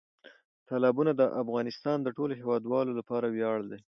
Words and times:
تالابونه 0.69 1.11
د 1.15 1.21
افغانستان 1.43 1.97
د 2.03 2.07
ټولو 2.17 2.33
هیوادوالو 2.41 2.91
لپاره 2.99 3.25
ویاړ 3.29 3.59
دی. 3.71 3.79